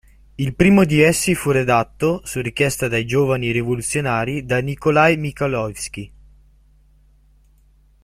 [0.33, 6.11] Il primo di essi fu redatto, su richiesta dai giovani rivoluzionari, da Nikolaj Michajlovskij.